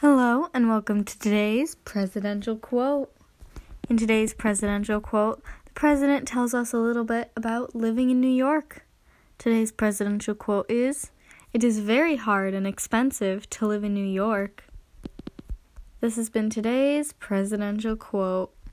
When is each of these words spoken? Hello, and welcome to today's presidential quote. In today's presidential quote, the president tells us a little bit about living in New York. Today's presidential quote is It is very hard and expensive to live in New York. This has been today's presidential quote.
Hello, 0.00 0.48
and 0.54 0.66
welcome 0.66 1.04
to 1.04 1.18
today's 1.18 1.74
presidential 1.74 2.56
quote. 2.56 3.12
In 3.90 3.98
today's 3.98 4.32
presidential 4.32 4.98
quote, 4.98 5.42
the 5.66 5.72
president 5.72 6.26
tells 6.26 6.54
us 6.54 6.72
a 6.72 6.78
little 6.78 7.04
bit 7.04 7.30
about 7.36 7.74
living 7.74 8.08
in 8.08 8.18
New 8.18 8.26
York. 8.26 8.86
Today's 9.36 9.70
presidential 9.70 10.34
quote 10.34 10.70
is 10.70 11.10
It 11.52 11.62
is 11.62 11.80
very 11.80 12.16
hard 12.16 12.54
and 12.54 12.66
expensive 12.66 13.50
to 13.50 13.66
live 13.66 13.84
in 13.84 13.92
New 13.92 14.06
York. 14.06 14.64
This 16.00 16.16
has 16.16 16.30
been 16.30 16.48
today's 16.48 17.12
presidential 17.12 17.94
quote. 17.94 18.54